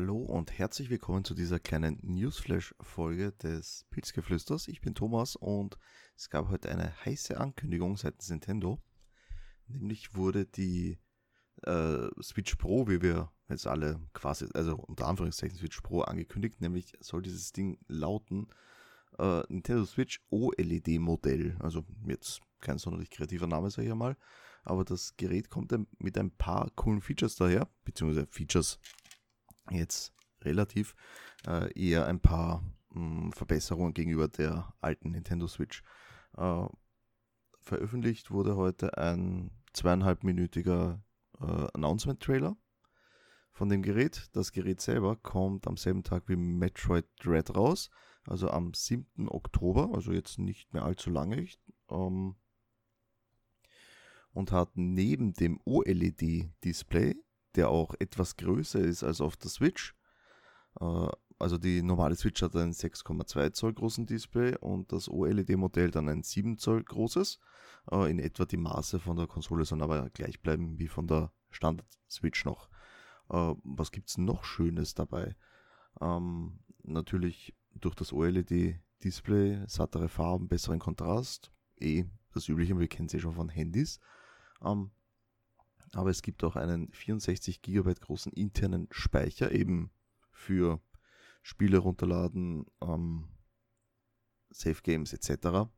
Hallo 0.00 0.18
und 0.18 0.56
herzlich 0.56 0.90
willkommen 0.90 1.24
zu 1.24 1.34
dieser 1.34 1.58
kleinen 1.58 1.98
Newsflash-Folge 2.04 3.32
des 3.32 3.84
Pilzgeflüsters. 3.90 4.68
Ich 4.68 4.80
bin 4.80 4.94
Thomas 4.94 5.34
und 5.34 5.76
es 6.16 6.30
gab 6.30 6.50
heute 6.50 6.68
eine 6.68 6.94
heiße 7.04 7.36
Ankündigung 7.36 7.96
seitens 7.96 8.30
Nintendo. 8.30 8.80
Nämlich 9.66 10.14
wurde 10.14 10.46
die 10.46 11.00
äh, 11.64 12.06
Switch 12.22 12.54
Pro, 12.54 12.86
wie 12.86 13.02
wir 13.02 13.32
jetzt 13.48 13.66
alle 13.66 14.00
quasi, 14.12 14.46
also 14.54 14.76
unter 14.76 15.08
Anführungszeichen 15.08 15.58
Switch 15.58 15.80
Pro 15.80 16.02
angekündigt, 16.02 16.60
nämlich 16.60 16.92
soll 17.00 17.22
dieses 17.22 17.50
Ding 17.50 17.76
lauten 17.88 18.46
äh, 19.18 19.42
Nintendo 19.48 19.84
Switch 19.84 20.24
OLED-Modell. 20.30 21.56
Also 21.58 21.84
jetzt 22.06 22.40
kein 22.60 22.78
sonderlich 22.78 23.10
kreativer 23.10 23.48
Name, 23.48 23.68
sage 23.68 23.86
ich 23.86 23.92
einmal. 23.92 24.16
Aber 24.62 24.84
das 24.84 25.16
Gerät 25.16 25.50
kommt 25.50 25.74
mit 25.98 26.16
ein 26.18 26.30
paar 26.30 26.70
coolen 26.76 27.00
Features 27.00 27.34
daher, 27.34 27.68
beziehungsweise 27.84 28.28
Features 28.30 28.78
jetzt 29.70 30.12
relativ 30.42 30.94
äh, 31.46 31.72
eher 31.78 32.06
ein 32.06 32.20
paar 32.20 32.62
mh, 32.90 33.22
hm, 33.24 33.32
Verbesserungen 33.32 33.94
gegenüber 33.94 34.28
der 34.28 34.72
alten 34.80 35.10
Nintendo 35.10 35.46
Switch. 35.46 35.82
Äh, 36.36 36.66
veröffentlicht 37.60 38.30
wurde 38.30 38.56
heute 38.56 38.96
ein 38.96 39.50
zweieinhalbminütiger 39.72 41.02
äh, 41.40 41.66
Announcement-Trailer 41.74 42.56
von 43.52 43.68
dem 43.68 43.82
Gerät. 43.82 44.28
Das 44.32 44.52
Gerät 44.52 44.80
selber 44.80 45.16
kommt 45.16 45.66
am 45.66 45.76
selben 45.76 46.02
Tag 46.02 46.28
wie 46.28 46.36
Metroid 46.36 47.06
Dread 47.20 47.54
raus, 47.54 47.90
also 48.24 48.50
am 48.50 48.72
7. 48.72 49.28
Oktober, 49.28 49.90
also 49.94 50.12
jetzt 50.12 50.38
nicht 50.38 50.72
mehr 50.72 50.84
allzu 50.84 51.10
lange. 51.10 51.46
Ähm, 51.90 52.36
und 54.32 54.52
hat 54.52 54.70
neben 54.76 55.32
dem 55.32 55.60
OLED-Display 55.64 57.16
der 57.58 57.70
auch 57.70 57.94
etwas 57.98 58.36
größer 58.36 58.78
ist 58.78 59.02
als 59.02 59.20
auf 59.20 59.36
der 59.36 59.50
Switch. 59.50 59.94
Äh, 60.80 61.08
also 61.40 61.58
die 61.58 61.82
normale 61.82 62.14
Switch 62.14 62.40
hat 62.40 62.54
einen 62.54 62.72
6,2 62.72 63.52
Zoll 63.52 63.74
großen 63.74 64.06
Display 64.06 64.56
und 64.56 64.92
das 64.92 65.08
OLED-Modell 65.08 65.90
dann 65.90 66.08
ein 66.08 66.22
7 66.22 66.58
Zoll 66.58 66.84
großes. 66.84 67.40
Äh, 67.90 68.10
in 68.10 68.20
etwa 68.20 68.44
die 68.44 68.56
Maße 68.56 69.00
von 69.00 69.16
der 69.16 69.26
Konsole 69.26 69.64
sollen 69.64 69.82
aber 69.82 70.08
gleich 70.10 70.40
bleiben 70.40 70.78
wie 70.78 70.86
von 70.86 71.08
der 71.08 71.32
Standard-Switch 71.50 72.44
noch. 72.44 72.68
Äh, 73.28 73.54
was 73.64 73.90
gibt 73.90 74.08
es 74.08 74.18
noch 74.18 74.44
Schönes 74.44 74.94
dabei? 74.94 75.34
Ähm, 76.00 76.60
natürlich 76.84 77.56
durch 77.74 77.96
das 77.96 78.12
OLED-Display, 78.12 79.64
sattere 79.66 80.08
Farben, 80.08 80.46
besseren 80.46 80.78
Kontrast. 80.78 81.52
Eh 81.80 82.04
das 82.34 82.48
Übliche, 82.48 82.78
wir 82.78 82.86
kennen 82.86 83.06
es 83.06 83.14
eh 83.14 83.18
schon 83.20 83.34
von 83.34 83.48
Handys. 83.48 83.98
Ähm, 84.64 84.92
aber 85.94 86.10
es 86.10 86.22
gibt 86.22 86.44
auch 86.44 86.56
einen 86.56 86.92
64 86.92 87.62
GB 87.62 87.94
großen 87.94 88.32
internen 88.32 88.88
Speicher 88.90 89.52
eben 89.52 89.90
für 90.30 90.80
Spiele 91.42 91.78
runterladen, 91.78 92.66
ähm, 92.82 93.28
Safe 94.50 94.80
Games 94.82 95.12
etc. 95.12 95.70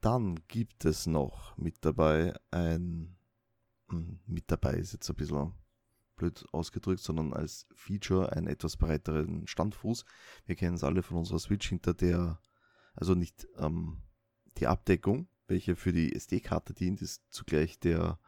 Dann 0.00 0.36
gibt 0.48 0.84
es 0.84 1.06
noch 1.06 1.56
mit 1.56 1.84
dabei 1.84 2.34
ein, 2.50 3.16
hm, 3.88 4.20
mit 4.26 4.50
dabei 4.50 4.74
ist 4.74 4.92
jetzt 4.92 5.08
ein 5.10 5.16
bisschen 5.16 5.54
blöd 6.16 6.44
ausgedrückt, 6.52 7.00
sondern 7.00 7.32
als 7.32 7.66
Feature 7.74 8.32
einen 8.32 8.46
etwas 8.46 8.76
breiteren 8.76 9.46
Standfuß. 9.46 10.04
Wir 10.46 10.56
kennen 10.56 10.76
es 10.76 10.84
alle 10.84 11.02
von 11.02 11.18
unserer 11.18 11.38
Switch, 11.38 11.68
hinter 11.68 11.94
der, 11.94 12.40
also 12.94 13.14
nicht 13.14 13.46
ähm, 13.58 14.02
die 14.58 14.66
Abdeckung, 14.66 15.28
welche 15.46 15.76
für 15.76 15.92
die 15.92 16.14
SD-Karte 16.14 16.74
dient, 16.74 17.02
ist 17.02 17.22
zugleich 17.30 17.78
der 17.78 18.18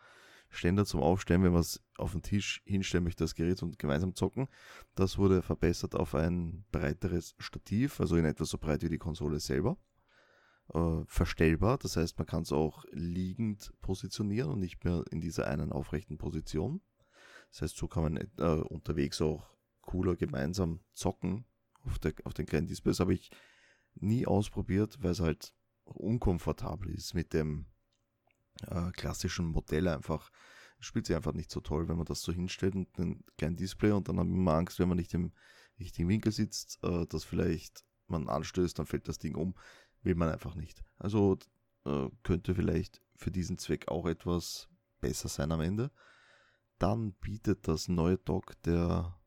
Ständer 0.50 0.86
zum 0.86 1.00
Aufstellen, 1.00 1.42
wenn 1.42 1.52
man 1.52 1.60
es 1.60 1.82
auf 1.96 2.12
den 2.12 2.22
Tisch 2.22 2.62
hinstellen 2.64 3.04
möchte, 3.04 3.24
das 3.24 3.34
Gerät 3.34 3.62
und 3.62 3.78
gemeinsam 3.78 4.14
zocken. 4.14 4.48
Das 4.94 5.18
wurde 5.18 5.42
verbessert 5.42 5.94
auf 5.94 6.14
ein 6.14 6.64
breiteres 6.72 7.34
Stativ, 7.38 8.00
also 8.00 8.16
in 8.16 8.24
etwa 8.24 8.44
so 8.44 8.58
breit 8.58 8.82
wie 8.82 8.88
die 8.88 8.98
Konsole 8.98 9.40
selber. 9.40 9.76
Äh, 10.72 11.04
verstellbar, 11.06 11.78
das 11.78 11.96
heißt, 11.96 12.18
man 12.18 12.26
kann 12.26 12.42
es 12.42 12.52
auch 12.52 12.84
liegend 12.90 13.72
positionieren 13.80 14.50
und 14.50 14.60
nicht 14.60 14.84
mehr 14.84 15.04
in 15.10 15.20
dieser 15.20 15.46
einen 15.46 15.72
aufrechten 15.72 16.18
Position. 16.18 16.82
Das 17.50 17.62
heißt, 17.62 17.76
so 17.76 17.88
kann 17.88 18.02
man 18.02 18.16
äh, 18.16 18.62
unterwegs 18.68 19.20
auch 19.22 19.48
cooler 19.82 20.16
gemeinsam 20.16 20.80
zocken 20.92 21.46
auf, 21.84 21.98
der, 21.98 22.12
auf 22.24 22.34
den 22.34 22.46
kleinen 22.46 22.66
Displays. 22.66 23.00
Habe 23.00 23.14
ich 23.14 23.30
nie 23.94 24.26
ausprobiert, 24.26 24.98
weil 25.02 25.12
es 25.12 25.20
halt 25.20 25.54
unkomfortabel 25.84 26.90
ist 26.90 27.14
mit 27.14 27.32
dem 27.32 27.66
äh, 28.66 28.90
klassischen 28.92 29.46
Modell 29.46 29.88
einfach. 29.88 30.30
Spielt 30.80 31.06
sich 31.06 31.16
einfach 31.16 31.32
nicht 31.32 31.50
so 31.50 31.60
toll, 31.60 31.88
wenn 31.88 31.96
man 31.96 32.06
das 32.06 32.22
so 32.22 32.32
hinstellt 32.32 32.74
und 32.74 32.88
einen 32.98 33.24
kleinen 33.36 33.56
Display 33.56 33.90
und 33.90 34.08
dann 34.08 34.16
wir 34.16 34.22
immer 34.22 34.54
Angst, 34.54 34.78
wenn 34.78 34.88
man 34.88 34.98
nicht 34.98 35.12
im 35.14 35.32
richtigen 35.78 36.08
Winkel 36.08 36.32
sitzt, 36.32 36.78
äh, 36.82 37.06
dass 37.06 37.24
vielleicht 37.24 37.84
man 38.06 38.28
anstößt, 38.28 38.78
dann 38.78 38.86
fällt 38.86 39.08
das 39.08 39.18
Ding 39.18 39.34
um. 39.34 39.54
Will 40.02 40.14
man 40.14 40.30
einfach 40.30 40.54
nicht. 40.54 40.84
Also 40.98 41.38
äh, 41.84 42.08
könnte 42.22 42.54
vielleicht 42.54 43.02
für 43.16 43.30
diesen 43.30 43.58
Zweck 43.58 43.88
auch 43.88 44.06
etwas 44.06 44.68
besser 45.00 45.28
sein 45.28 45.52
am 45.52 45.60
Ende. 45.60 45.90
Dann 46.78 47.12
bietet 47.14 47.66
das 47.66 47.88
neue 47.88 48.18
Dock 48.18 48.60
der 48.62 49.18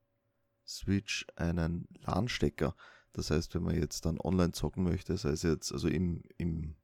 Switch 0.66 1.26
einen 1.36 1.88
LAN-Stecker. 2.00 2.76
Das 3.14 3.30
heißt, 3.30 3.54
wenn 3.56 3.64
man 3.64 3.76
jetzt 3.76 4.06
dann 4.06 4.20
online 4.20 4.54
zocken 4.54 4.84
möchte, 4.84 5.18
sei 5.18 5.32
es 5.32 5.44
jetzt 5.44 5.74
also 5.74 5.90
im, 5.90 6.24
im 6.38 6.78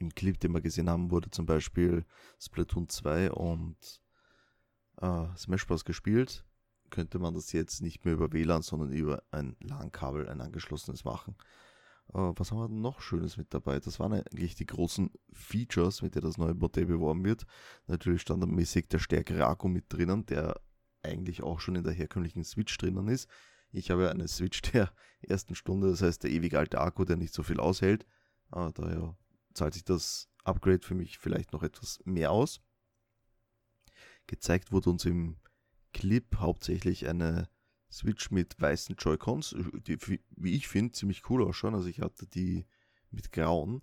im 0.00 0.14
Clip, 0.14 0.38
den 0.40 0.52
wir 0.52 0.60
gesehen 0.60 0.88
haben, 0.88 1.10
wurde 1.10 1.30
zum 1.30 1.46
Beispiel 1.46 2.04
Splatoon 2.38 2.88
2 2.88 3.32
und 3.32 3.76
äh, 5.00 5.26
Smash 5.36 5.66
Bros. 5.66 5.84
gespielt. 5.84 6.44
Könnte 6.88 7.18
man 7.18 7.34
das 7.34 7.52
jetzt 7.52 7.82
nicht 7.82 8.04
mehr 8.04 8.14
über 8.14 8.32
WLAN, 8.32 8.62
sondern 8.62 8.92
über 8.92 9.22
ein 9.30 9.56
LAN-Kabel, 9.60 10.28
ein 10.28 10.40
angeschlossenes 10.40 11.04
machen. 11.04 11.36
Äh, 12.14 12.32
was 12.34 12.50
haben 12.50 12.58
wir 12.58 12.68
noch 12.68 13.00
Schönes 13.00 13.36
mit 13.36 13.52
dabei? 13.54 13.78
Das 13.78 14.00
waren 14.00 14.12
eigentlich 14.14 14.54
die 14.56 14.66
großen 14.66 15.10
Features, 15.32 16.02
mit 16.02 16.14
der 16.14 16.22
das 16.22 16.38
neue 16.38 16.54
Modell 16.54 16.86
beworben 16.86 17.24
wird. 17.24 17.46
Natürlich 17.86 18.22
standardmäßig 18.22 18.88
der 18.88 18.98
stärkere 18.98 19.46
Akku 19.46 19.68
mit 19.68 19.84
drinnen, 19.88 20.26
der 20.26 20.60
eigentlich 21.02 21.42
auch 21.42 21.60
schon 21.60 21.76
in 21.76 21.84
der 21.84 21.92
herkömmlichen 21.92 22.44
Switch 22.44 22.76
drinnen 22.76 23.08
ist. 23.08 23.28
Ich 23.72 23.90
habe 23.90 24.04
ja 24.04 24.10
eine 24.10 24.26
Switch 24.28 24.62
der 24.62 24.92
ersten 25.22 25.54
Stunde, 25.54 25.90
das 25.90 26.02
heißt 26.02 26.24
der 26.24 26.30
ewig 26.30 26.54
alte 26.54 26.80
Akku, 26.80 27.04
der 27.04 27.16
nicht 27.16 27.34
so 27.34 27.42
viel 27.42 27.60
aushält. 27.60 28.04
Äh, 28.52 28.72
daher 28.74 29.16
zahlt 29.54 29.74
sich 29.74 29.84
das 29.84 30.28
Upgrade 30.44 30.84
für 30.84 30.94
mich 30.94 31.18
vielleicht 31.18 31.52
noch 31.52 31.62
etwas 31.62 32.00
mehr 32.04 32.30
aus. 32.30 32.60
Gezeigt 34.26 34.72
wurde 34.72 34.90
uns 34.90 35.04
im 35.04 35.36
Clip 35.92 36.36
hauptsächlich 36.36 37.08
eine 37.08 37.48
Switch 37.90 38.30
mit 38.30 38.60
weißen 38.60 38.96
Joy-Cons, 38.96 39.56
die 39.86 39.98
wie 40.36 40.54
ich 40.54 40.68
finde 40.68 40.92
ziemlich 40.92 41.28
cool 41.28 41.44
ausschauen. 41.44 41.74
Also 41.74 41.88
ich 41.88 42.00
hatte 42.00 42.26
die 42.26 42.66
mit 43.10 43.32
grauen. 43.32 43.82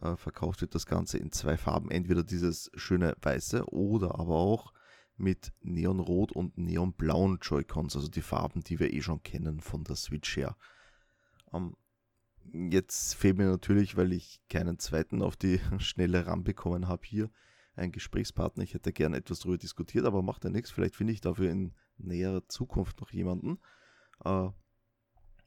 Äh, 0.00 0.16
verkauft 0.16 0.60
wird 0.60 0.74
das 0.74 0.86
Ganze 0.86 1.18
in 1.18 1.32
zwei 1.32 1.56
Farben, 1.56 1.90
entweder 1.90 2.22
dieses 2.22 2.70
schöne 2.74 3.16
weiße 3.20 3.68
oder 3.72 4.18
aber 4.18 4.36
auch 4.36 4.72
mit 5.16 5.52
Neonrot 5.62 6.32
und 6.32 6.56
Neonblauen 6.56 7.38
Joy-Cons, 7.42 7.96
also 7.96 8.08
die 8.08 8.22
Farben, 8.22 8.62
die 8.62 8.78
wir 8.78 8.92
eh 8.92 9.02
schon 9.02 9.22
kennen 9.22 9.60
von 9.60 9.82
der 9.82 9.96
Switch 9.96 10.36
her. 10.36 10.56
Ähm, 11.52 11.76
Jetzt 12.52 13.14
fehlt 13.14 13.36
mir 13.36 13.46
natürlich, 13.46 13.96
weil 13.96 14.12
ich 14.12 14.40
keinen 14.48 14.78
zweiten 14.78 15.22
auf 15.22 15.36
die 15.36 15.60
Schnelle 15.78 16.26
ranbekommen 16.26 16.88
habe 16.88 17.02
hier, 17.04 17.30
ein 17.74 17.92
Gesprächspartner. 17.92 18.64
Ich 18.64 18.74
hätte 18.74 18.92
gerne 18.92 19.16
etwas 19.16 19.40
darüber 19.40 19.58
diskutiert, 19.58 20.04
aber 20.04 20.22
macht 20.22 20.44
ja 20.44 20.50
nichts. 20.50 20.70
Vielleicht 20.70 20.96
finde 20.96 21.12
ich 21.12 21.20
dafür 21.20 21.50
in 21.50 21.72
näherer 21.98 22.46
Zukunft 22.48 23.00
noch 23.00 23.10
jemanden. 23.10 23.58
Äh, 24.24 24.48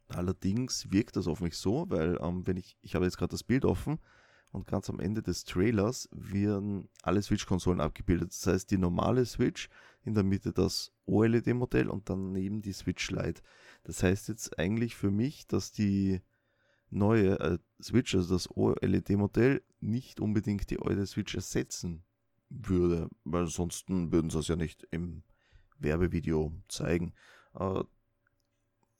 allerdings 0.08 0.90
wirkt 0.90 1.16
das 1.16 1.26
auf 1.26 1.40
mich 1.40 1.56
so, 1.56 1.86
weil 1.88 2.18
ähm, 2.20 2.46
wenn 2.46 2.56
ich, 2.56 2.76
ich 2.82 2.94
habe 2.94 3.04
jetzt 3.04 3.18
gerade 3.18 3.30
das 3.30 3.42
Bild 3.42 3.64
offen 3.64 3.98
und 4.50 4.66
ganz 4.66 4.88
am 4.90 5.00
Ende 5.00 5.22
des 5.22 5.44
Trailers 5.44 6.08
werden 6.12 6.88
alle 7.02 7.22
Switch-Konsolen 7.22 7.80
abgebildet. 7.80 8.30
Das 8.30 8.46
heißt, 8.46 8.70
die 8.70 8.78
normale 8.78 9.24
Switch, 9.24 9.68
in 10.04 10.14
der 10.14 10.24
Mitte 10.24 10.52
das 10.52 10.92
OLED-Modell 11.06 11.88
und 11.88 12.08
daneben 12.08 12.60
die 12.60 12.72
Switch 12.72 13.10
Lite. 13.10 13.42
Das 13.84 14.02
heißt 14.02 14.28
jetzt 14.28 14.58
eigentlich 14.58 14.94
für 14.94 15.10
mich, 15.10 15.46
dass 15.46 15.72
die 15.72 16.20
neue 16.92 17.40
äh, 17.40 17.58
Switch, 17.82 18.14
also 18.14 18.34
das 18.34 18.48
OLED-Modell, 18.56 19.62
nicht 19.80 20.20
unbedingt 20.20 20.70
die 20.70 20.78
alte 20.78 21.06
Switch 21.06 21.34
ersetzen 21.34 22.04
würde, 22.50 23.08
weil 23.24 23.42
ansonsten 23.42 24.12
würden 24.12 24.30
sie 24.30 24.38
es 24.38 24.48
ja 24.48 24.56
nicht 24.56 24.86
im 24.90 25.22
Werbevideo 25.78 26.52
zeigen. 26.68 27.14
Äh, 27.54 27.82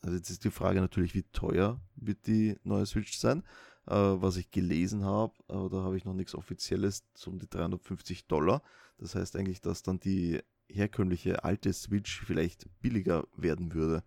also 0.05 0.17
jetzt 0.17 0.31
ist 0.31 0.45
die 0.45 0.51
Frage 0.51 0.81
natürlich, 0.81 1.15
wie 1.15 1.23
teuer 1.23 1.81
wird 1.95 2.27
die 2.27 2.57
neue 2.65 2.87
Switch 2.87 3.17
sein. 3.17 3.45
Äh, 3.87 3.95
was 3.95 4.37
ich 4.37 4.51
gelesen 4.51 5.05
habe, 5.05 5.35
äh, 5.49 5.69
da 5.71 5.83
habe 5.83 5.97
ich 5.97 6.05
noch 6.05 6.15
nichts 6.15 6.35
Offizielles, 6.35 7.05
so 7.15 7.31
um 7.31 7.39
die 7.39 7.49
350 7.49 8.27
Dollar. 8.27 8.63
Das 8.99 9.15
heißt 9.15 9.37
eigentlich, 9.37 9.61
dass 9.61 9.83
dann 9.83 10.01
die 10.01 10.41
herkömmliche 10.69 11.45
alte 11.45 11.73
Switch 11.73 12.21
vielleicht 12.25 12.67
billiger 12.81 13.27
werden 13.37 13.75
würde. 13.75 14.03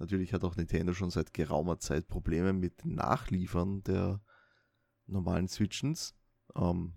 Natürlich 0.00 0.32
hat 0.32 0.44
auch 0.44 0.56
Nintendo 0.56 0.94
schon 0.94 1.10
seit 1.10 1.34
geraumer 1.34 1.78
Zeit 1.78 2.08
Probleme 2.08 2.54
mit 2.54 2.86
Nachliefern 2.86 3.82
der 3.84 4.22
normalen 5.06 5.46
Switchens. 5.46 6.14
Ähm, 6.56 6.94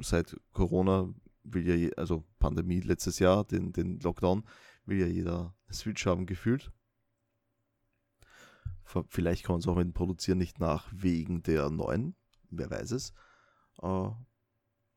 seit 0.00 0.36
Corona 0.52 1.08
will 1.42 1.66
ja, 1.66 1.90
also 1.96 2.26
Pandemie 2.38 2.80
letztes 2.80 3.18
Jahr, 3.18 3.44
den, 3.44 3.72
den 3.72 3.98
Lockdown, 4.00 4.44
will 4.84 4.98
ja 4.98 5.06
jeder 5.06 5.56
Switch 5.72 6.04
haben 6.04 6.26
gefühlt. 6.26 6.70
Vielleicht 9.08 9.44
kommen 9.44 9.62
sie 9.62 9.70
auch 9.70 9.76
mit 9.76 9.86
dem 9.86 9.94
Produzieren 9.94 10.38
nicht 10.38 10.60
nach 10.60 10.86
wegen 10.92 11.42
der 11.42 11.70
neuen, 11.70 12.14
wer 12.50 12.70
weiß 12.70 12.90
es. 12.90 13.14
Uh, 13.82 14.12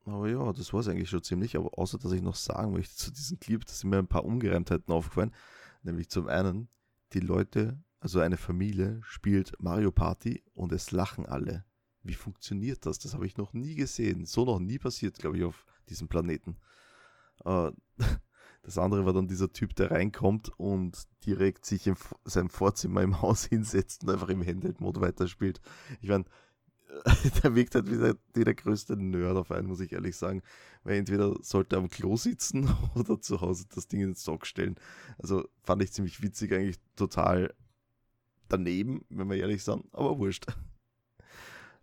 aber 0.04 0.28
ja, 0.28 0.52
das 0.52 0.72
war 0.74 0.80
es 0.80 0.88
eigentlich 0.88 1.08
schon 1.08 1.22
ziemlich. 1.22 1.56
Aber 1.56 1.78
außer, 1.78 1.98
dass 1.98 2.12
ich 2.12 2.22
noch 2.22 2.34
sagen 2.34 2.72
möchte 2.72 2.94
zu 2.94 3.10
diesem 3.10 3.40
Clip, 3.40 3.64
da 3.64 3.72
sind 3.72 3.88
mir 3.88 3.98
ein 3.98 4.06
paar 4.06 4.24
Ungereimtheiten 4.24 4.92
aufgefallen. 4.92 5.34
Nämlich 5.82 6.10
zum 6.10 6.26
einen, 6.26 6.68
die 7.14 7.20
Leute, 7.20 7.82
also 8.00 8.20
eine 8.20 8.36
Familie, 8.36 9.00
spielt 9.04 9.60
Mario 9.60 9.92
Party 9.92 10.42
und 10.54 10.72
es 10.72 10.90
lachen 10.90 11.26
alle. 11.26 11.64
Wie 12.02 12.14
funktioniert 12.14 12.84
das? 12.86 12.98
Das 12.98 13.14
habe 13.14 13.26
ich 13.26 13.36
noch 13.36 13.52
nie 13.52 13.74
gesehen. 13.74 14.26
So 14.26 14.44
noch 14.44 14.58
nie 14.58 14.78
passiert, 14.78 15.18
glaube 15.18 15.38
ich, 15.38 15.44
auf 15.44 15.64
diesem 15.88 16.08
Planeten. 16.08 16.56
Uh, 17.44 17.70
Das 18.62 18.78
andere 18.78 19.04
war 19.04 19.12
dann 19.12 19.26
dieser 19.26 19.52
Typ, 19.52 19.74
der 19.74 19.90
reinkommt 19.90 20.50
und 20.56 21.02
direkt 21.26 21.66
sich 21.66 21.88
in 21.88 21.96
seinem 22.24 22.48
Vorzimmer 22.48 23.02
im 23.02 23.20
Haus 23.20 23.44
hinsetzt 23.50 24.04
und 24.04 24.10
einfach 24.10 24.28
im 24.28 24.46
Handheld-Mode 24.46 25.00
weiterspielt. 25.00 25.60
Ich 26.00 26.08
meine, 26.08 26.24
der 27.42 27.54
wirkt 27.54 27.74
halt 27.74 27.90
wie 27.90 27.98
der, 27.98 28.16
wie 28.34 28.44
der 28.44 28.54
größte 28.54 28.96
Nerd 28.96 29.36
auf 29.36 29.50
einen, 29.50 29.68
muss 29.68 29.80
ich 29.80 29.92
ehrlich 29.92 30.16
sagen. 30.16 30.42
Weil 30.84 30.98
entweder 30.98 31.34
sollte 31.42 31.76
er 31.76 31.80
am 31.80 31.88
Klo 31.88 32.16
sitzen 32.16 32.68
oder 32.94 33.20
zu 33.20 33.40
Hause 33.40 33.64
das 33.74 33.88
Ding 33.88 34.00
in 34.00 34.10
den 34.10 34.16
Stock 34.16 34.46
stellen. 34.46 34.76
Also 35.18 35.48
fand 35.62 35.82
ich 35.82 35.92
ziemlich 35.92 36.22
witzig, 36.22 36.52
eigentlich 36.52 36.80
total 36.96 37.54
daneben, 38.48 39.04
wenn 39.08 39.30
wir 39.30 39.36
ehrlich 39.36 39.64
sind, 39.64 39.84
aber 39.92 40.18
wurscht. 40.18 40.46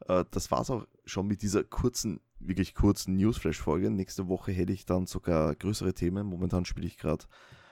Äh, 0.07 0.25
das 0.31 0.51
war's 0.51 0.69
auch 0.69 0.85
schon 1.05 1.27
mit 1.27 1.41
dieser 1.41 1.63
kurzen 1.63 2.21
wirklich 2.39 2.73
kurzen 2.73 3.17
Newsflash-Folge. 3.17 3.89
Nächste 3.89 4.27
Woche 4.27 4.51
hätte 4.51 4.73
ich 4.73 4.85
dann 4.85 5.05
sogar 5.05 5.55
größere 5.55 5.93
Themen. 5.93 6.25
Momentan 6.25 6.65
spiele 6.65 6.87
ich 6.87 6.97
gerade 6.97 7.25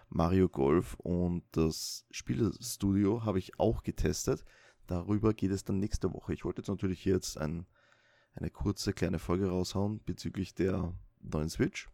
Mario 0.10 0.50
Golf 0.50 0.95
und 0.95 1.44
das 1.51 2.06
Spielestudio 2.12 3.25
habe 3.25 3.39
ich 3.39 3.60
auch 3.60 3.84
getestet. 3.84 4.44
Darüber 4.88 5.34
geht 5.34 5.51
es 5.51 5.63
dann 5.63 5.80
nächste 5.80 6.13
Woche. 6.13 6.34
Ich 6.34 6.45
wollte 6.45 6.62
jetzt 6.62 6.69
natürlich 6.69 7.06
jetzt 7.06 7.38
ein, 7.38 7.66
eine 8.34 8.50
kurze 8.50 8.94
kleine 8.94 9.19
Folge 9.19 9.50
raushauen 9.50 10.01
bezüglich 10.04 10.56
der 10.56 10.94
neuen 11.19 11.50
Switch. 11.50 11.89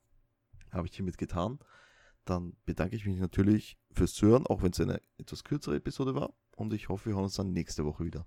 Habe 0.71 0.87
ich 0.87 0.95
hiermit 0.95 1.17
getan. 1.17 1.59
Dann 2.25 2.55
bedanke 2.65 2.95
ich 2.95 3.05
mich 3.05 3.17
natürlich 3.17 3.77
fürs 3.91 4.13
Zuhören, 4.13 4.47
auch 4.47 4.61
wenn 4.61 4.71
es 4.71 4.79
eine 4.79 5.01
etwas 5.17 5.43
kürzere 5.43 5.75
Episode 5.75 6.15
war. 6.15 6.33
Und 6.55 6.71
ich 6.73 6.87
hoffe, 6.87 7.07
wir 7.07 7.15
hören 7.15 7.25
uns 7.25 7.35
dann 7.35 7.51
nächste 7.51 7.83
Woche 7.83 8.05
wieder. 8.05 8.25